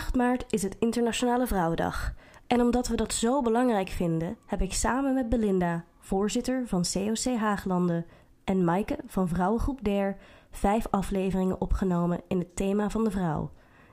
[0.00, 2.14] 8 maart is het Internationale Vrouwendag.
[2.46, 7.36] En omdat we dat zo belangrijk vinden, heb ik samen met Belinda, voorzitter van COC
[7.38, 8.06] Haaglanden,
[8.44, 10.16] en Maaike van Vrouwengroep DER
[10.50, 13.50] vijf afleveringen opgenomen in het thema van de vrouw.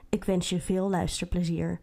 [0.08, 1.80] Ik wens je veel luisterplezier.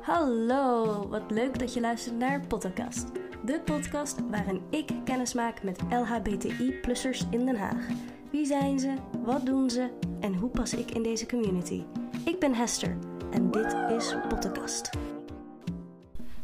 [0.00, 3.06] Hallo, wat leuk dat je luistert naar Podcast.
[3.44, 7.86] De podcast waarin ik kennis maak met LHBTI-plussers in Den Haag.
[8.34, 8.94] Wie zijn ze?
[9.24, 9.90] Wat doen ze?
[10.20, 11.82] En hoe pas ik in deze community?
[12.24, 12.96] Ik ben Hester
[13.30, 14.90] en dit is Podcast.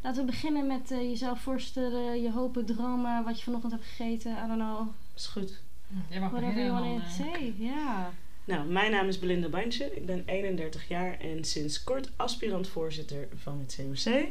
[0.02, 4.30] Laten we beginnen met uh, jezelf voorstellen, je hopen, dromen, wat je vanochtend hebt gegeten.
[4.32, 4.88] I don't know.
[5.16, 5.62] Is goed.
[6.08, 7.54] Jij mag Whatever you beginnen, want to eh, say.
[7.58, 8.12] Ja.
[8.44, 9.96] Nou, mijn naam is Belinda Bandje.
[9.96, 14.26] Ik ben 31 jaar en sinds kort aspirant-voorzitter van het COC.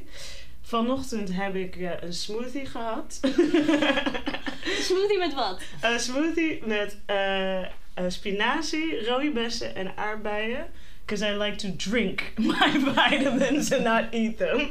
[0.61, 3.19] Vanochtend heb ik eh, een smoothie gehad.
[4.81, 5.61] Smoothie met wat?
[5.81, 7.67] een smoothie met eh, eh,
[8.07, 10.65] spinazie, rode bessen en aardbeien.
[11.05, 14.69] Because I like to drink my vitamins and not eat them.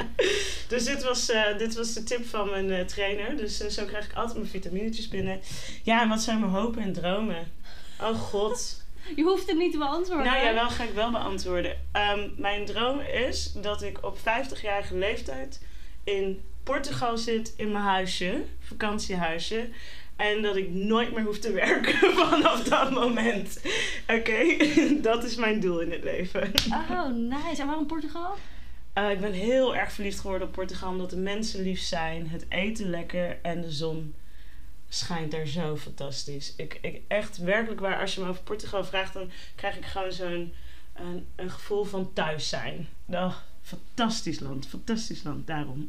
[0.68, 3.36] dus dit was, eh, dit was de tip van mijn trainer.
[3.36, 5.40] Dus zo krijg ik altijd mijn vitaminetjes binnen.
[5.82, 7.52] Ja, en wat zijn mijn hopen en dromen?
[8.00, 8.86] Oh god.
[9.16, 10.26] Je hoeft het niet te beantwoorden.
[10.26, 11.76] Nou ja, wel ga ik wel beantwoorden.
[11.92, 15.60] Ehm, mijn droom is dat ik op 50-jarige leeftijd
[16.04, 19.68] in Portugal zit in mijn huisje, vakantiehuisje.
[20.16, 21.94] En dat ik nooit meer hoef te werken
[22.28, 23.60] vanaf dat moment.
[24.08, 24.56] Oké,
[25.08, 26.52] dat is mijn doel in het leven.
[26.70, 27.60] Oh, nice.
[27.60, 28.36] En waarom Portugal?
[28.92, 32.46] Eh, ik ben heel erg verliefd geworden op Portugal omdat de mensen lief zijn, het
[32.48, 34.14] eten lekker en de zon
[34.88, 36.54] schijnt daar zo fantastisch.
[36.56, 40.12] Ik, ik echt werkelijk waar, als je me over Portugal vraagt, dan krijg ik gewoon
[40.12, 40.54] zo'n
[40.94, 42.88] een, een gevoel van thuis zijn.
[43.06, 43.34] Oh,
[43.68, 45.88] fantastisch land, fantastisch land, daarom.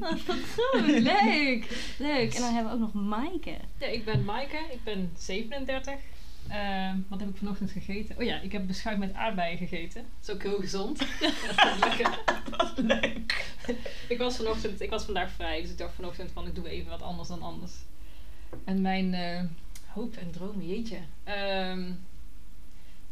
[0.00, 0.86] Wat goed.
[0.86, 1.94] Leuk.
[1.98, 2.34] Leuk.
[2.34, 3.56] En dan hebben we ook nog Maaike.
[3.78, 5.94] Ja, ik ben Maaike, ik ben 37.
[6.48, 8.16] Ehm, wat heb ik vanochtend gegeten?
[8.18, 10.02] Oh ja, ik heb beschuit met aardbeien gegeten.
[10.02, 10.98] Dat is ook heel gezond.
[11.80, 12.18] Lekker.
[12.50, 13.54] Wat leuk.
[14.08, 16.90] Ik was vanochtend, ik was vandaag vrij, dus ik dacht vanochtend van ik doe even
[16.90, 17.72] wat anders dan anders.
[18.64, 19.42] En mijn eh,
[19.86, 20.98] hoop en dromen, jeetje.
[21.24, 21.90] Ehm,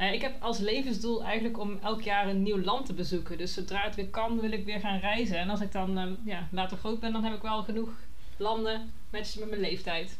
[0.03, 3.39] ja, ik heb als levensdoel eigenlijk om elk jaar een nieuw land te bezoeken.
[3.39, 5.39] Dus zodra het weer kan, wil ik weer gaan reizen.
[5.39, 7.91] En als ik dan eh, ja, later groot ben, dan heb ik wel genoeg
[8.37, 10.19] landen matchen met mijn leeftijd.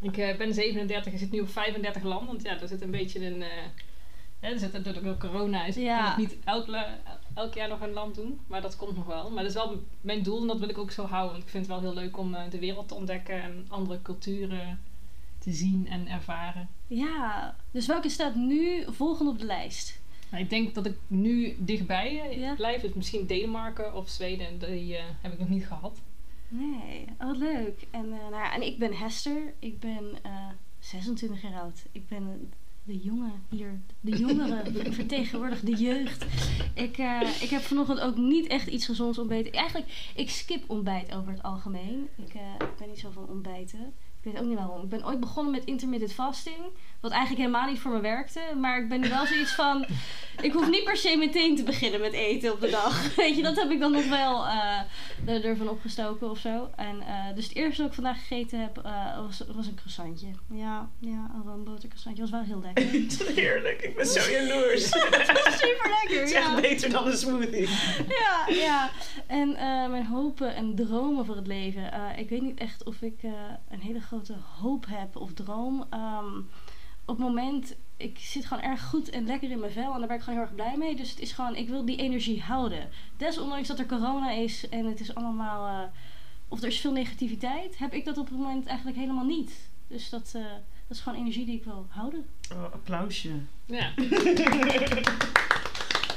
[0.00, 2.26] Ik eh, ben 37 en zit nu op 35 landen.
[2.26, 3.42] Want ja, er zit een beetje een...
[3.42, 3.48] eh
[4.40, 5.74] hè, er zit natuurlijk ook corona is.
[5.74, 5.98] Ja.
[5.98, 6.66] Ik kan niet elk,
[7.34, 8.40] elk jaar nog een land doen.
[8.46, 9.30] Maar dat komt nog wel.
[9.30, 11.32] Maar dat is wel mijn doel en dat wil ik ook zo houden.
[11.32, 13.42] Want ik vind het wel heel leuk om de wereld te ontdekken.
[13.42, 14.80] En andere culturen
[15.48, 16.68] te zien en ervaren.
[16.86, 17.56] Ja.
[17.70, 20.00] Dus welke staat nu volgende op de lijst?
[20.30, 22.54] Nou, ik denk dat ik nu dichtbij eh, Ja.
[22.54, 22.80] blijf.
[22.82, 24.58] Dus misschien Denemarken of Zweden.
[24.58, 26.00] Die eh, heb ik nog niet gehad.
[26.48, 27.04] Nee.
[27.18, 27.86] Oh, wat leuk.
[27.90, 29.54] En, eh, nou ja, en ik ben Hester.
[29.58, 30.48] Ik ben eh
[30.78, 31.84] 26 jaar oud.
[31.92, 32.52] Ik ben
[32.84, 33.80] de jongen hier.
[34.00, 34.86] De jongeren.
[34.86, 36.26] ik vertegenwoordig de jeugd.
[36.74, 36.98] Ik,
[37.40, 39.52] ik heb vanochtend ook niet echt iets gezonds ontbeten.
[39.52, 42.08] Eigenlijk, ik skip ontbijt over het algemeen.
[42.16, 43.92] Ik, ik ben niet zo van ontbijten.
[44.32, 44.82] Weet ook niet waarom.
[44.82, 46.56] Ik ben ooit begonnen met intermittent fasting.
[47.00, 48.40] Wat eigenlijk helemaal niet voor me werkte.
[48.60, 49.86] Maar ik ben nu wel zoiets van...
[50.40, 53.06] Ik hoef niet per se meteen te beginnen met eten op de dag.
[53.16, 54.46] Weet je, dat heb ik dan nog wel
[55.26, 56.70] er- ervan opgestoken of zo.
[56.76, 60.26] En, eh, dus het eerste wat ik vandaag gegeten heb, eh, was, was een croissantje.
[60.50, 62.22] Ja, ja, een roombotercroissantje.
[62.22, 62.84] Was wel heel lekker.
[63.42, 64.88] Heerlijk, ik ben zo jaloers.
[64.88, 67.68] Super lekker, Het is echt beter dan een smoothie.
[68.08, 68.90] ja, ja.
[69.26, 69.52] En
[69.90, 71.90] mijn hopen en dromen voor het leven.
[72.16, 73.22] Ik weet niet echt of ik
[73.68, 75.86] een hele grote hoop heb of droom.
[75.90, 76.26] Ehm,
[77.08, 79.92] op het moment, ik zit gewoon erg goed en lekker in mijn vel.
[79.92, 80.96] En daar ben ik gewoon heel erg blij mee.
[80.96, 82.88] Dus het is gewoon, ik wil die energie houden.
[83.16, 85.66] Desondanks dat er corona is en het is allemaal...
[85.66, 85.88] eh,
[86.48, 89.68] of er is veel negativiteit, heb ik dat op het moment eigenlijk helemaal niet.
[89.86, 90.42] Dus dat, eh,
[90.88, 92.26] dat is gewoon energie die ik wil houden.
[92.52, 93.30] Oh, applausje.
[93.66, 93.90] Ja.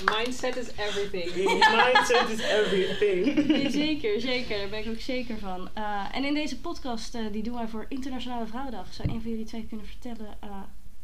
[0.05, 1.33] Mindset is everything.
[1.83, 3.71] Mindset is everything.
[3.71, 4.57] Zeker, zeker.
[4.57, 5.69] Daar ben ik ook zeker van.
[5.73, 9.31] Eh, en in deze podcast, eh, die doen wij voor Internationale Vrouwendag, zou een van
[9.31, 10.49] jullie twee kunnen vertellen eh,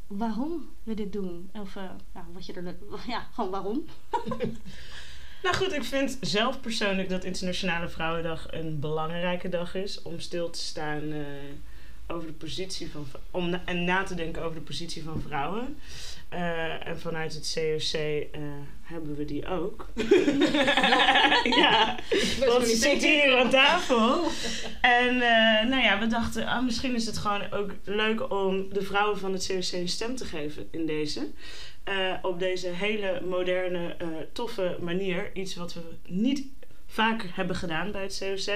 [0.07, 1.49] waarom we dit doen?
[1.53, 2.75] Of eh, ja, wat je er.
[3.07, 3.85] Ja, gewoon waarom?
[5.43, 10.49] Nou goed, ik vind zelf persoonlijk dat Internationale Vrouwendag een belangrijke dag is om stil
[10.49, 11.25] te staan eh,
[12.07, 15.77] over de positie van om en na te denken over de positie van vrouwen.
[16.29, 17.99] Eh, en vanuit het COC
[18.31, 18.41] eh,
[18.81, 19.89] hebben we die ook.
[21.61, 21.95] ja,
[22.39, 24.23] want ze zit hier aan tafel.
[24.81, 28.81] En eh, nou ja, we dachten, ah, misschien is het gewoon ook leuk om de
[28.81, 31.27] vrouwen van het COC een stem te geven in deze.
[31.87, 35.29] Eh, op deze hele moderne, eh, toffe manier.
[35.33, 36.45] Iets wat we niet
[36.85, 38.55] vaak hebben gedaan bij het COC.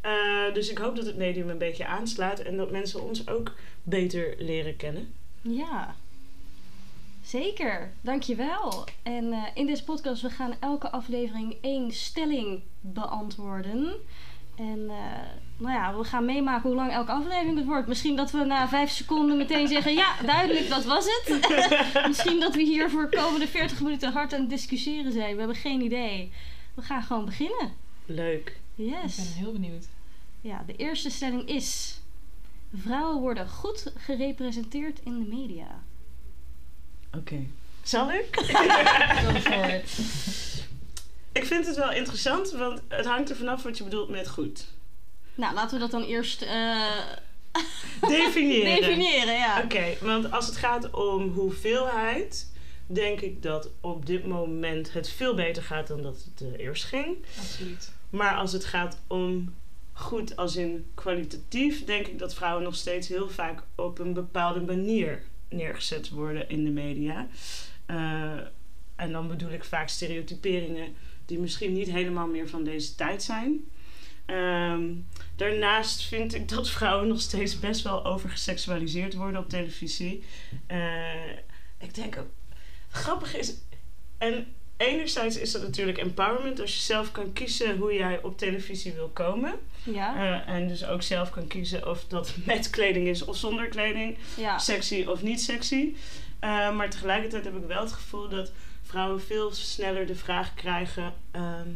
[0.00, 3.54] Eh, dus ik hoop dat het medium een beetje aanslaat en dat mensen ons ook
[3.82, 5.14] beter leren kennen.
[5.40, 5.94] Ja.
[7.32, 8.84] Zeker, dankjewel.
[9.02, 13.92] En eh, in deze podcast we gaan elke aflevering één stelling beantwoorden.
[14.56, 14.96] En eh,
[15.56, 17.88] nou ja, we gaan meemaken hoe lang elke aflevering het wordt.
[17.88, 19.94] Misschien dat we na vijf seconden meteen zeggen...
[19.94, 21.40] ja, duidelijk, dat was het.
[22.08, 25.32] Misschien dat we hier voor de komende 40 minuten hard aan het discussiëren zijn.
[25.32, 26.32] We hebben geen idee.
[26.74, 27.72] We gaan gewoon beginnen.
[28.06, 28.48] Leuk.
[28.76, 29.16] Ik Yes.
[29.16, 29.86] ben heel benieuwd.
[30.40, 32.00] Ja, de eerste stelling is...
[32.74, 35.82] Vrouwen worden goed gerepresenteerd in de media.
[37.16, 37.46] Oké.
[37.82, 38.26] Zal ik?
[39.24, 39.90] Go for it.
[41.32, 44.66] ik vind het wel interessant, want het hangt er vanaf wat je bedoelt met goed.
[45.34, 46.86] Nou, laten we dat dan eerst eh,
[48.08, 48.80] Definiëren.
[48.80, 49.34] definiëren.
[49.34, 49.60] Ja.
[49.64, 52.50] Oké, want als het gaat om hoeveelheid,
[52.86, 56.84] denk ik dat op dit moment het veel beter gaat dan dat het eh, eerst
[56.84, 57.16] ging.
[57.38, 57.92] Absoluut.
[58.10, 59.54] Maar als het gaat om
[59.92, 64.60] goed als in kwalitatief, denk ik dat vrouwen nog steeds heel vaak op een bepaalde
[64.60, 67.28] manier neergezet worden in de media.
[67.86, 68.40] Eh,
[68.96, 70.94] en dan bedoel ik vaak stereotyperingen
[71.26, 73.60] die misschien niet helemaal meer van deze tijd zijn.
[74.26, 74.94] Ehm,
[75.36, 80.24] daarnaast vind ik dat vrouwen nog steeds best wel overgeseksualiseerd worden op televisie.
[80.66, 81.30] Eh,
[81.78, 82.30] ik denk ook,
[82.88, 83.54] grappig is,
[84.18, 84.46] en
[84.86, 89.08] enerzijds is dat natuurlijk empowerment als je zelf kan kiezen hoe jij op televisie wil
[89.08, 89.52] komen.
[89.82, 90.16] Ja.
[90.44, 94.16] Eh, en dus ook zelf kan kiezen of dat met kleding is of zonder kleding,
[94.36, 94.58] ja.
[94.58, 95.94] sexy of niet sexy.
[96.38, 98.52] Eh, maar tegelijkertijd heb ik wel het gevoel dat
[98.82, 101.68] vrouwen veel sneller de vraag krijgen, ehm,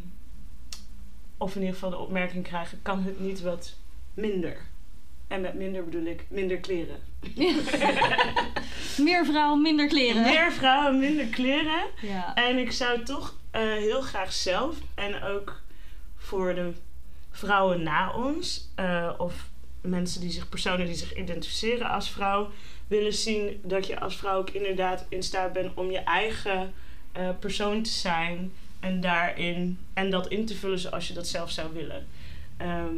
[1.37, 3.75] of in ieder geval de opmerking krijgen, kan het niet wat
[4.15, 4.57] minder?
[5.29, 6.97] En met minder bedoel ik minder kleren.
[8.97, 10.23] Meer vrouwen, minder kleren.
[10.23, 11.85] Meer vrouwen, minder kleren.
[12.03, 12.35] Ja.
[12.35, 15.61] En ik zou toch eh, heel graag zelf en ook
[16.17, 16.73] voor de
[17.31, 19.49] vrouwen na ons, eh, of
[19.81, 22.51] mensen die zich, personen die zich identificeren als vrouw,
[22.87, 26.73] willen zien dat je als vrouw ook inderdaad in staat bent om je eigen
[27.13, 31.51] eh, persoon te zijn en daarin en dat in te vullen zoals je dat zelf
[31.51, 32.07] zou willen.
[32.57, 32.95] Ehm,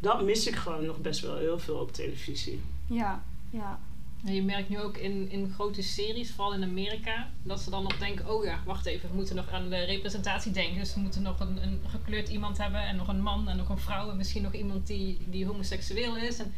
[0.00, 2.62] dat mis ik gewoon nog best wel heel veel op televisie.
[2.86, 3.22] Ja.
[3.50, 3.80] Ja.
[4.24, 7.82] En je merkt nu ook in, in grote series, vooral in Amerika, dat ze dan
[7.82, 10.78] nog denken: oh ja, wacht even, we moeten nog aan de representatie denken.
[10.78, 13.68] Dus we moeten nog een, een gekleurd iemand hebben, en nog een man en nog
[13.68, 16.38] een vrouw, en misschien nog iemand die, die homoseksueel is.
[16.38, 16.54] En,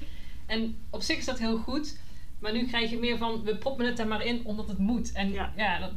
[0.46, 1.98] en op zich is dat heel goed,
[2.38, 5.12] maar nu krijg je meer van: we proppen het er maar in omdat het moet.
[5.12, 5.52] En Ja.
[5.56, 5.92] ja, dat,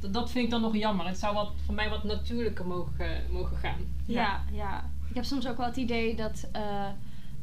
[0.00, 1.06] dat, dat vind ik dan nog jammer.
[1.06, 3.78] Het zou wat, voor mij wat natuurlijker mogen, mogen gaan.
[4.06, 4.44] Ja.
[4.52, 6.88] ja, Ik heb soms ook wel het idee dat, eh,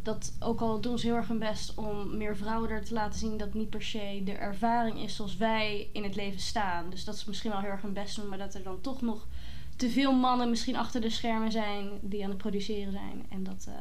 [0.03, 3.19] dat ook al doen ze heel erg hun best om meer vrouwen er te laten
[3.19, 6.89] zien, dat niet per se de ervaring is zoals wij in het leven staan.
[6.89, 9.01] Dus dat ze misschien wel heel erg hun best doen, maar dat er dan toch
[9.01, 9.27] nog
[9.75, 13.25] te veel mannen misschien achter de schermen zijn die aan het produceren zijn.
[13.29, 13.73] En dat, eh,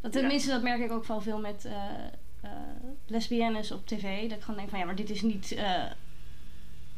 [0.00, 2.50] dat tenminste, dat merk ik ook wel veel met eh,
[3.06, 4.28] lesbiennes op tv.
[4.28, 5.56] Dat ik gewoon denk van ja, maar dit is niet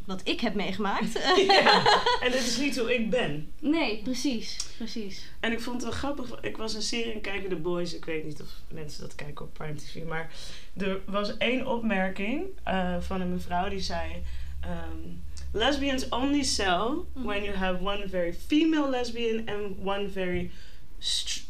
[0.04, 1.12] wat ik heb meegemaakt.
[1.46, 1.82] Ja.
[2.20, 3.52] En dit is niet hoe ik ben.
[3.60, 5.28] nee, precies, precies.
[5.40, 6.40] En ik vond het wel grappig.
[6.40, 7.94] Ik was een serie aan het kijken, The Boys.
[7.94, 10.04] Ik weet niet of mensen dat kijken op Prime TV.
[10.04, 10.30] Maar
[10.76, 14.22] er was één opmerking eh, van een mevrouw die zei...
[14.60, 14.98] ehm,
[15.52, 19.48] lesbians only sell when you have one very female lesbian...
[19.48, 20.50] and one very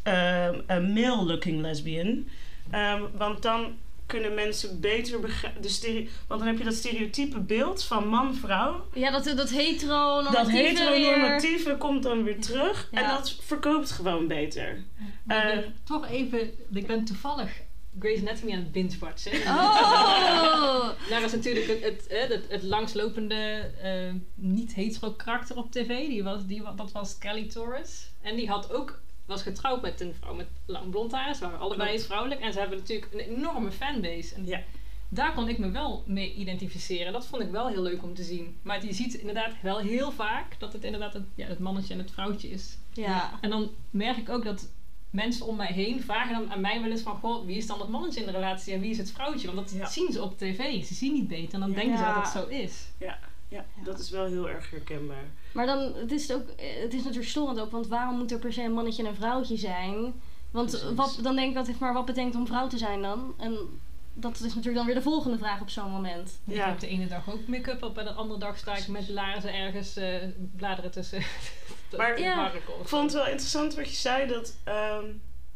[0.03, 2.27] um, a male-looking lesbian.
[2.71, 5.61] Ehm, want dan kunnen mensen beter begrijpen...
[6.27, 8.85] Want dan heb je dat stereotype beeld van man-vrouw...
[8.93, 12.89] Ja, dat, dat hetero Dat heteronormatieve komt dan weer terug.
[12.91, 14.83] En dat verkoopt gewoon beter.
[15.27, 17.63] Eh, ik toch even, ik ben toevallig
[17.99, 19.41] Grey's Anatomy aan het binge-watchen.
[19.41, 20.89] Oh!
[21.09, 26.07] Daar is natuurlijk het, het, het, het, het langslopende eh, niet-hetero karakter op tv.
[26.07, 28.09] Die was, die, dat was Kelly Torres.
[28.21, 31.35] En die had ook, was getrouwd met een vrouw met lang blond haar.
[31.35, 32.05] Ze waren allebei Klopt.
[32.05, 32.41] vrouwelijk.
[32.41, 34.35] En ze hebben natuurlijk een enorme fanbase.
[34.35, 34.61] En Ja.
[35.09, 37.13] daar kon ik me wel mee identificeren.
[37.13, 38.57] Dat vond ik wel heel leuk om te zien.
[38.61, 41.99] Maar je ziet inderdaad wel heel vaak dat het inderdaad het, ja, het mannetje en
[41.99, 42.77] het vrouwtje is.
[42.93, 43.31] Ja.
[43.41, 44.69] En dan merk ik ook dat
[45.09, 47.17] mensen om mij heen vragen dan aan mij wel eens van...
[47.17, 49.53] Goh, wie is dan het mannetje in de relatie en wie is het vrouwtje?
[49.53, 49.85] Want dat Ja.
[49.85, 50.83] zien ze op tv.
[50.85, 51.53] Ze zien niet beter.
[51.53, 51.75] En dan Ja.
[51.75, 52.87] denken ze dat het zo is.
[52.99, 53.19] Ja,
[53.55, 53.65] Ja.
[53.83, 55.23] dat is wel heel erg herkenbaar.
[55.53, 56.47] Maar dan, het is, ook,
[56.81, 59.15] het is natuurlijk storend ook, want waarom moet er per se een mannetje en een
[59.15, 60.13] vrouwtje zijn?
[60.51, 60.93] Want Precies.
[60.95, 63.33] wat, dan denk ik dat, maar wat betekent om vrouw te zijn dan?
[63.37, 63.57] En
[64.13, 66.39] dat is natuurlijk dan weer de volgende vraag op zo'n moment.
[66.47, 66.65] Ik Ja.
[66.67, 69.53] heb de ene dag ook make-up op en de andere dag sta ik met laarzen
[69.53, 70.15] ergens eh,
[70.55, 71.21] bladeren tussen
[71.97, 72.51] Maar- Ja.
[72.51, 75.05] Ik vond het wel interessant wat je zei, dat, ehm,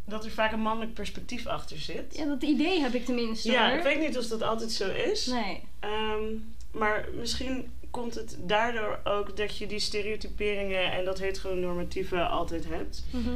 [0.05, 2.15] dat er vaak een mannelijk perspectief achter zit.
[2.17, 3.77] Ja, dat idee heb ik tenminste Ja, hoor.
[3.77, 5.25] ik weet niet of dat altijd zo is.
[5.25, 5.63] Nee.
[5.79, 6.23] Ehm,
[6.71, 13.05] maar misschien komt het daardoor ook dat je die stereotyperingen en dat heteronormatieve altijd hebt.
[13.11, 13.29] Mhm.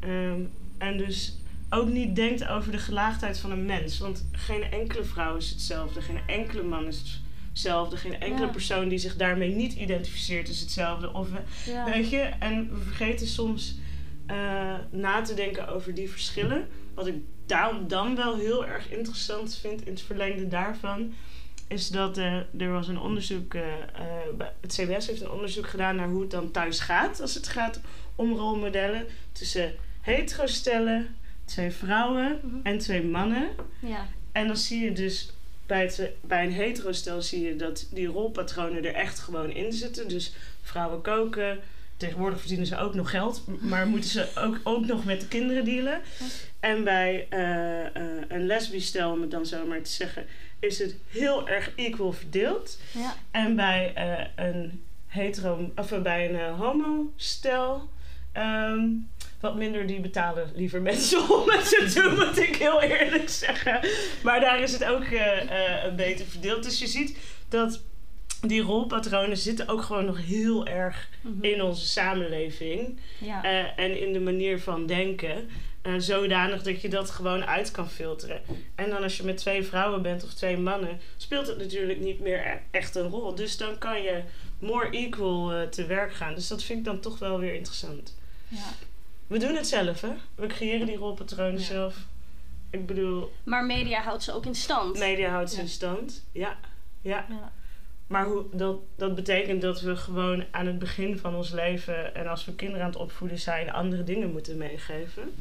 [0.00, 0.40] Ehm,
[0.78, 1.38] en dus
[1.70, 3.98] ook niet denkt over de gelaagdheid van een mens.
[3.98, 7.96] Want geen enkele vrouw is hetzelfde, geen enkele man is hetzelfde.
[7.96, 8.52] Geen enkele Ja.
[8.52, 11.12] persoon die zich daarmee niet identificeert is hetzelfde.
[11.12, 11.28] Of
[11.66, 11.84] Ja.
[11.84, 13.78] Weet je, en we vergeten soms
[14.26, 16.68] eh, na te denken over die verschillen.
[16.94, 17.14] Wat ik
[17.46, 21.12] daarom dan wel heel erg interessant vind in het verlengde daarvan,
[21.70, 25.96] is dat eh, er was een onderzoek, eh, eh, het CBS heeft een onderzoek gedaan
[25.96, 27.80] naar hoe het dan thuis gaat als het gaat
[28.14, 32.56] om rolmodellen tussen hetero-stellen, twee vrouwen Mhm.
[32.62, 33.48] en twee mannen.
[33.80, 34.06] Ja.
[34.32, 35.30] En dan zie je dus
[35.66, 40.08] bij, het, bij een hetero-stel zie je dat die rolpatronen er echt gewoon in zitten.
[40.08, 41.58] Dus vrouwen koken.
[41.96, 45.64] Tegenwoordig verdienen ze ook nog geld, maar moeten ze ook, ook nog met de kinderen
[45.64, 46.00] dealen.
[46.60, 47.26] En bij
[48.30, 50.26] een lesbisch stel, om het dan zo maar te zeggen,
[50.58, 52.78] is het heel erg equal verdeeld.
[52.92, 53.14] Ja.
[53.30, 57.88] En bij eh, een hetero, of eh, bij een eh, homo-stel,
[58.32, 58.80] ehm,
[59.40, 63.80] wat minder, die betalen liever mensen om het te doen, moet ik heel eerlijk zeggen.
[64.22, 66.62] Maar daar is het ook eh, beter verdeeld.
[66.62, 67.18] Dus je ziet
[67.48, 67.82] dat
[68.40, 71.44] die rolpatronen zitten ook gewoon nog heel erg Mhm.
[71.44, 72.98] in onze samenleving.
[73.18, 73.44] Ja.
[73.76, 75.48] en in de manier van denken.
[75.82, 78.40] Eh, zodanig dat je dat gewoon uit kan filteren.
[78.74, 82.20] En dan als je met twee vrouwen bent of twee mannen, speelt het natuurlijk niet
[82.20, 83.34] meer e- echt een rol.
[83.34, 84.22] Dus dan kan je
[84.58, 86.34] more equal eh, te werk gaan.
[86.34, 88.16] Dus dat vind ik dan toch wel weer interessant.
[88.48, 88.58] ja.
[89.26, 90.10] We doen het zelf, hè?
[90.34, 91.66] We creëren die rolpatronen Ja.
[91.66, 91.96] zelf.
[92.70, 94.98] Ik bedoel, Maar media houdt ze ook in stand.
[94.98, 95.62] media houdt ze Ja.
[95.62, 96.24] in stand.
[96.32, 96.58] Ja,
[97.02, 97.26] ja.
[98.10, 102.26] Maar hoe, dat, dat betekent dat we gewoon aan het begin van ons leven en
[102.26, 105.34] als we kinderen aan het opvoeden zijn, andere dingen moeten meegeven.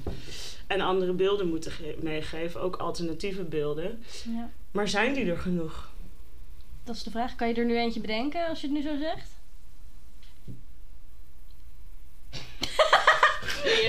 [0.67, 4.03] En andere beelden moeten ge- meegeven, ook alternatieve beelden.
[4.25, 4.49] Ja.
[4.71, 5.89] Maar zijn die er genoeg?
[6.83, 7.35] Dat is de vraag.
[7.35, 9.29] Kan je er nu eentje bedenken als je het nu zo zegt?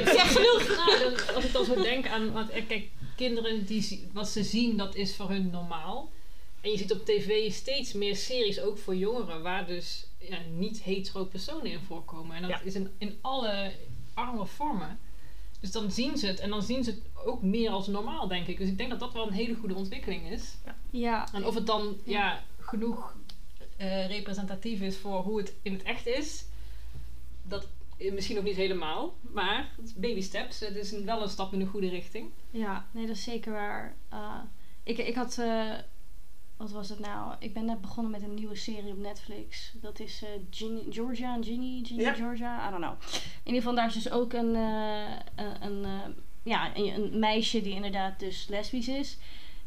[0.05, 0.69] Zeg genoeg!
[0.87, 2.33] Nou, als ik dan zo denk aan...
[2.33, 6.11] Want, eh, kijk, kinderen, die, wat ze zien, dat is voor hun normaal.
[6.61, 9.43] En je ziet op tv steeds meer series, ook voor jongeren...
[9.43, 12.37] waar dus ja, niet hetero personen in voorkomen.
[12.37, 12.61] En dat Ja.
[12.61, 13.73] is in, in alle
[14.15, 14.99] arme vormen.
[15.61, 16.41] Dus dan zien ze het.
[16.41, 18.59] En dan zien ze het ook meer als normaal, denk ik.
[18.59, 20.55] Dus ik denk dat dat wel een hele goede ontwikkeling is.
[20.91, 21.33] Ja.
[21.33, 23.17] En of het dan ja, genoeg
[23.77, 26.45] eh, representatief is voor hoe het in het echt is,
[27.43, 27.67] dat
[27.99, 29.15] eh, misschien nog niet helemaal.
[29.21, 30.61] Maar het is baby steps.
[30.61, 32.31] Het is een- wel een stap in de goede richting.
[32.51, 33.97] Ja, nee, dat is zeker waar.
[34.13, 34.35] Uh,
[34.83, 35.75] ik, ik had, uh,
[36.61, 37.35] wat was het nou?
[37.39, 39.73] Ik ben net begonnen met een nieuwe serie op Netflix.
[39.81, 42.13] Dat is uh, Ginny, Georgia en Ginny, Ginny Ja.
[42.13, 42.95] Georgia, I don't know.
[43.13, 47.19] In ieder geval, daar is dus ook een, uh, een, een, uh, ja, een, een
[47.19, 49.19] meisje die inderdaad dus lesbisch is.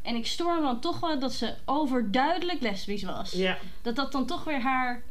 [0.02, 3.32] En ik stoor me dan toch wel dat ze overduidelijk lesbisch was.
[3.32, 3.58] Ja.
[3.82, 5.02] Dat dat dan toch weer haar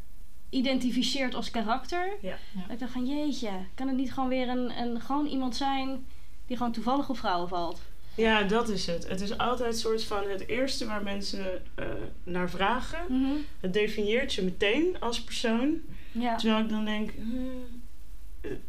[0.50, 2.18] identificeert als karakter.
[2.22, 2.38] Ja.
[2.54, 2.62] Ja.
[2.62, 6.06] Dat ik dacht van jeetje, kan het niet gewoon weer een, een, gewoon iemand zijn
[6.46, 7.82] die gewoon toevallig op vrouwen valt?
[8.16, 9.08] Ja, dat is het.
[9.08, 11.86] Het is altijd een soort van het eerste waar mensen eh,
[12.24, 13.00] naar vragen.
[13.10, 13.32] Mhm.
[13.60, 15.82] Het definieert je meteen als persoon.
[16.12, 16.36] Ja.
[16.36, 17.82] Terwijl ik dan denk, hmm,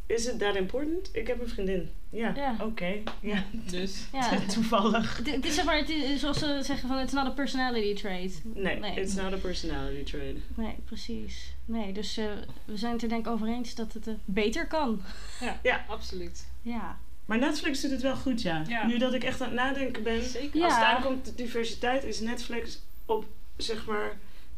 [0.07, 1.09] is het that important?
[1.13, 1.91] Ik heb een vriendin.
[2.11, 2.57] Ja, Ja.
[2.61, 2.95] oké.
[3.21, 4.39] Ja, Dus ja.
[4.55, 5.17] toevallig.
[5.25, 8.41] Het, is zeg maar, het is, zoals ze zeggen van, it's not a personality trait.
[8.45, 9.01] Nee, Nee.
[9.01, 10.37] it's not a personality trait.
[10.57, 11.53] Nee, precies.
[11.65, 12.25] Nee, dus eh,
[12.65, 15.03] we zijn het er denk ik over eens dat het eh, beter kan.
[15.41, 15.85] ja, Ja.
[15.89, 16.47] absoluut.
[16.63, 16.99] Ja.
[17.27, 18.63] Maar Netflix doet het wel goed, ja.
[18.69, 18.87] Ja.
[18.87, 20.25] Nu dat ik echt aan het nadenken ben.
[20.25, 20.59] Zeker.
[20.59, 20.65] Ja.
[20.65, 23.25] Als het aankomt op diversiteit is Netflix op,
[23.57, 24.13] zeg maar,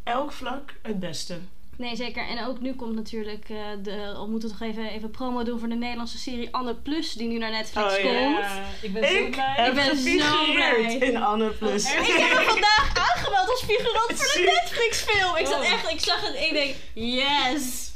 [0.04, 1.38] elk vlak het beste.
[1.78, 2.28] Nee, zeker.
[2.28, 5.68] En ook nu komt natuurlijk, eh, de, we moeten toch even, even promo doen voor
[5.68, 8.12] de Nederlandse serie Anne Plus, die nu naar Netflix Oh, komt.
[8.38, 9.52] Ja, ik ben zo blij.
[9.56, 10.96] heb Ik ben zo blij.
[10.96, 11.84] in Anne Plus.
[11.86, 12.08] Oh?
[12.08, 15.36] Ik heb hem vandaag aangemeld als figurant voor de Netflix film.
[15.36, 17.90] Ik zat echt, ik zag het en ik denk, yes.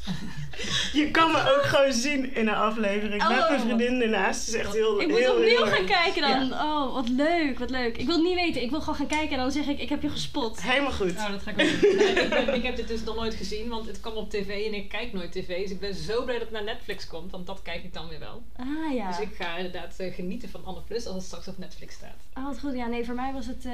[0.93, 3.23] Je kan me ook gewoon zien in een aflevering.
[3.29, 3.49] Met Oh.
[3.49, 4.47] mijn vriendin ernaast.
[4.47, 6.53] Het is echt heel Ik moet heel, opnieuw heel gaan kijken dan.
[6.53, 7.97] Oh, wat leuk, wat leuk.
[7.97, 8.63] Ik wil het niet weten.
[8.63, 10.63] Ik wil gewoon gaan kijken en dan zeg ik, ik heb je gespot.
[10.63, 11.15] Helemaal goed.
[11.17, 11.97] Nou, dat ga ik ook doen.
[11.97, 14.67] Nee, ik, ben- ik heb dit dus nog nooit gezien, want het kwam op tv
[14.67, 15.63] en ik kijk nooit tv.
[15.63, 18.09] Dus ik ben zo blij dat het naar Netflix komt, want dat kijk ik dan
[18.09, 18.43] weer wel.
[18.57, 19.09] Ah ja.
[19.09, 22.21] Dus ik ga inderdaad eh, genieten van Anne Plus als het straks op Netflix staat.
[22.37, 22.75] Oh, wat goed.
[22.75, 23.73] Ja, nee, voor mij was het eh,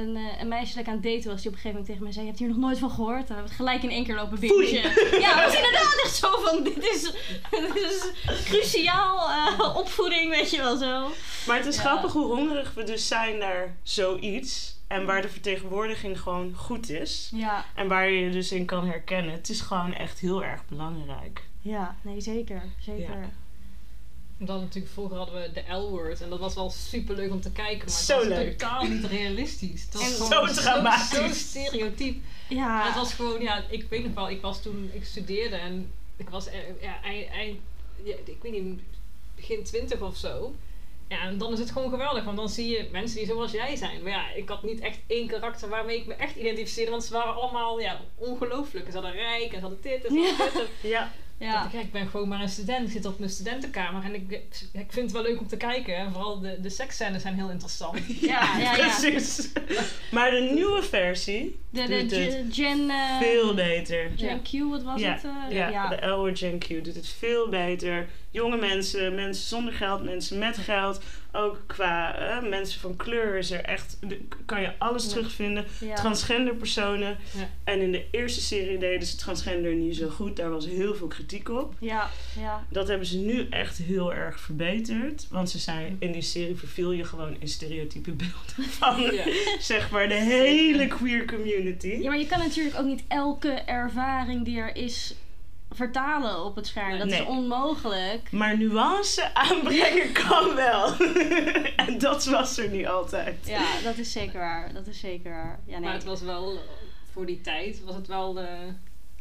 [0.00, 1.42] een, eh, een meisje dat ik aan het daten was.
[1.42, 3.26] Die op een gegeven moment tegen mij zei, je hebt hier nog nooit van gehoord.
[3.28, 4.82] Dan hebben we het gelijk in één keer lopen bingen.
[5.24, 7.02] Ja, het was inderdaad echt zo van, dit is,
[7.50, 8.04] dit is
[8.44, 11.10] cruciaal eh, opvoeding, weet je wel zo.
[11.46, 11.80] Maar het is Ja.
[11.82, 14.72] grappig hoe hongerig we dus zijn naar zoiets.
[14.86, 17.30] En waar de vertegenwoordiging gewoon goed is.
[17.34, 19.32] Ja, En waar je je dus in kan herkennen.
[19.32, 21.42] Het is gewoon echt heel erg belangrijk.
[21.60, 22.62] ja, nee, zeker.
[22.80, 23.18] Zeker.
[23.18, 23.28] Ja.
[24.38, 27.50] Dan natuurlijk, vroeger hadden we de L-word en dat was wel super leuk om te
[27.52, 28.58] kijken, maar Zo het was leuk.
[28.58, 29.82] totaal niet realistisch.
[29.82, 31.08] Het was En gewoon zo dramatisch.
[31.10, 32.16] Zo, stereotyp.
[32.48, 32.86] Ja.
[32.86, 36.28] Het was gewoon, ja, ik weet nog wel, ik was toen, ik studeerde en ik
[36.28, 36.48] was,
[36.80, 37.60] ja, eind, eind
[38.02, 38.80] ja, ik weet niet,
[39.34, 40.54] begin twintig of zo.
[41.08, 43.76] Ja, en dan is het gewoon geweldig, want dan zie je mensen die zoals jij
[43.76, 44.02] zijn.
[44.02, 47.12] Maar ja, ik had niet echt één karakter waarmee ik me echt identificeerde, want ze
[47.12, 48.86] waren allemaal ja, ongelooflijk.
[48.86, 50.68] Ze hadden rijk en ze hadden dit en ze hadden dit.
[50.82, 51.12] En Ja.
[51.38, 51.70] Ja.
[51.72, 54.30] ik, ben gewoon maar een student, ik zit op mijn studentenkamer en ik,
[54.72, 55.96] ik vind het wel leuk om te kijken.
[55.96, 57.98] En vooral de, de seksscènes zijn heel interessant.
[58.20, 58.88] Ja, ja, ja.
[58.98, 59.48] Precies.
[60.10, 62.90] Maar de nieuwe versie De, de doet het Gen...
[62.90, 64.10] Eh, veel beter.
[64.16, 65.24] Gen Q, wat was Ja, het?
[65.50, 65.56] eh?
[65.70, 68.08] Ja, de Elwood Gen Q doet het veel beter.
[68.34, 71.00] Jonge mensen, mensen zonder geld, mensen met geld.
[71.32, 73.98] Ook qua eh, mensen van kleur is er echt,
[74.46, 75.64] kan je alles terugvinden.
[75.80, 75.94] Ja.
[75.94, 77.16] Transgender personen.
[77.36, 77.48] Ja.
[77.64, 80.36] En in de eerste serie deden ze transgender niet zo goed.
[80.36, 81.74] Daar was heel veel kritiek op.
[81.78, 82.66] Ja, ja.
[82.70, 85.26] Dat hebben ze nu echt heel erg verbeterd.
[85.30, 89.24] Want ze zijn in die serie verviel je gewoon in stereotype beelden van Ja.
[89.60, 91.88] zeg maar de hele queer community.
[92.00, 95.14] Ja, maar je kan natuurlijk ook niet elke ervaring die er is
[95.74, 96.98] vertalen op het scherm.
[96.98, 97.20] Dat Nee.
[97.20, 98.32] is onmogelijk.
[98.32, 100.92] Maar nuance aanbrengen kan wel.
[101.86, 103.46] en dat was er niet altijd.
[103.46, 104.72] Ja, dat is zeker waar.
[104.72, 105.60] Dat is zeker waar.
[105.66, 105.80] Ja, nee.
[105.80, 106.58] Maar het was wel,
[107.12, 108.46] voor die tijd was het wel eh,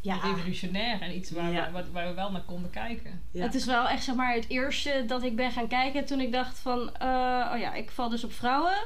[0.02, 0.16] ja.
[0.24, 1.66] revolutionair en iets waar, Ja.
[1.66, 3.22] we, waar, waar we wel naar konden kijken.
[3.32, 3.44] Ja.
[3.44, 6.32] Het is wel echt zeg maar het eerste dat ik ben gaan kijken toen ik
[6.32, 7.08] dacht van, eh,
[7.54, 8.78] oh ja, ik val dus op vrouwen.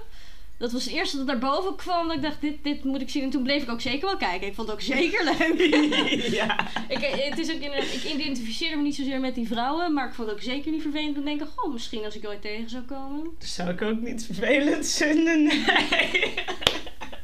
[0.57, 2.07] Dat was het eerste dat naar boven kwam.
[2.07, 3.23] Dat ik dacht, dit, dit moet ik zien.
[3.23, 4.47] En toen bleef ik ook zeker wel kijken.
[4.47, 5.59] Ik vond het ook zeker leuk.
[6.41, 6.67] ja.
[6.87, 9.93] ik, eh, het is ook inderdaad- ik identificeerde me niet zozeer met die vrouwen.
[9.93, 11.47] Maar ik vond het ook zeker niet vervelend te denken...
[11.55, 13.23] Goh, misschien als ik ooit tegen zou komen.
[13.39, 15.43] Dat zou ik ook niet vervelend vinden.
[15.43, 16.33] Nee.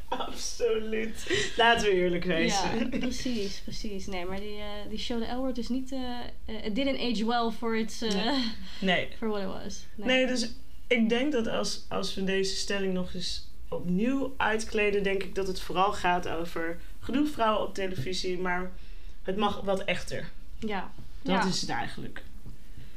[0.08, 1.52] Absoluut.
[1.56, 2.78] Laten we eerlijk wezen.
[2.90, 4.06] Ja, precies, precies.
[4.06, 5.92] Nee, maar die, eh, die show The L Word is niet...
[5.92, 6.00] eh
[6.46, 8.44] eh, it didn't age well for, its, eh, Nee.
[8.80, 9.08] Nee.
[9.18, 9.84] for what it was.
[9.94, 10.50] Nee, dus
[10.94, 15.46] ik denk dat als, als we deze stelling nog eens opnieuw uitkleden, denk ik dat
[15.46, 18.70] het vooral gaat over genoeg vrouwen op televisie, maar
[19.22, 20.30] het mag wat echter.
[20.58, 20.92] Ja.
[21.22, 21.48] Dat ja.
[21.48, 22.22] is het eigenlijk.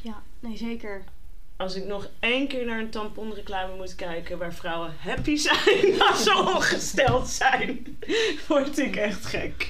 [0.01, 1.03] Ja, nee, zeker.
[1.57, 6.23] Als ik nog één keer naar een tamponreclame moet kijken waar vrouwen happy zijn als
[6.23, 7.97] ze ongesteld zijn,
[8.47, 9.67] word ik echt gek.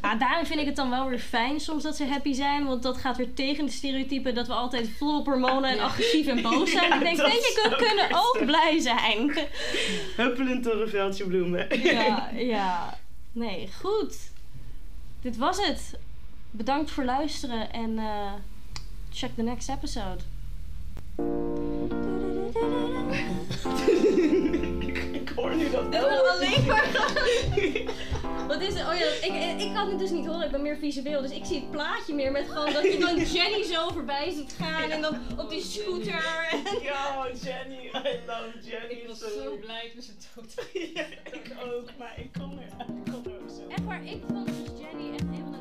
[0.00, 2.64] Ah, daarin vind ik het dan wel weer fijn soms dat ze happy zijn.
[2.66, 5.82] Want dat gaat weer tegen de stereotypen dat we altijd vol op hormonen en Ja.
[5.82, 6.88] agressief en boos zijn.
[6.88, 9.32] Ja, ik denk, weet je, we kunnen best ook blij zijn.
[10.16, 11.82] Huppelend door een veldje bloemen.
[11.82, 12.98] ja, ja.
[13.32, 14.16] Nee, goed.
[15.20, 15.98] Dit was het.
[16.50, 18.32] Bedankt voor luisteren en eh,
[19.12, 20.22] check the next episode.
[25.42, 26.90] Hoor nu dat Ik wil alleen maar.
[28.52, 28.86] Wat is het?
[28.88, 31.22] Oh ja, ik, ik kan het dus niet horen, ik ben meer visueel.
[31.22, 34.54] Dus ik zie het plaatje meer met gewoon dat je dan Jenny zo voorbij ziet
[34.58, 36.48] gaan en dan op die scooter.
[36.50, 36.58] En...
[36.82, 38.92] Yo, Jenny, I love Jenny.
[38.92, 40.54] Ik was so- zo blij toen ze dood
[40.94, 43.68] Ja, ik ook, maar ik kon er, ik kon er ook zo.
[43.68, 45.52] Echt waar, ik vond dus Jenny echt heel